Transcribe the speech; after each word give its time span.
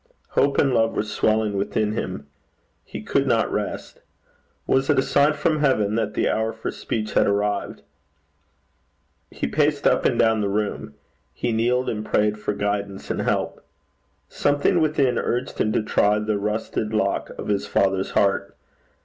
Hope 0.29 0.57
and 0.57 0.73
love 0.73 0.93
were 0.95 1.03
swelling 1.03 1.55
within 1.55 1.91
him. 1.91 2.25
He 2.83 3.03
could 3.03 3.27
not 3.27 3.53
rest. 3.53 4.01
Was 4.65 4.89
it 4.89 4.97
a 4.97 5.03
sign 5.03 5.33
from 5.33 5.59
heaven 5.59 5.93
that 5.93 6.15
the 6.15 6.27
hour 6.27 6.53
for 6.53 6.71
speech 6.71 7.13
had 7.13 7.27
arrived? 7.27 7.83
He 9.29 9.45
paced 9.45 9.85
up 9.85 10.03
and 10.03 10.17
down 10.17 10.41
the 10.41 10.49
room. 10.49 10.95
He 11.35 11.51
kneeled 11.51 11.87
and 11.87 12.03
prayed 12.03 12.39
for 12.39 12.55
guidance 12.55 13.11
and 13.11 13.21
help. 13.21 13.63
Something 14.27 14.81
within 14.81 15.19
urged 15.19 15.59
him 15.59 15.71
to 15.73 15.83
try 15.83 16.17
the 16.17 16.39
rusted 16.39 16.95
lock 16.95 17.29
of 17.37 17.49
his 17.49 17.67
father's 17.67 18.09
heart. 18.17 18.55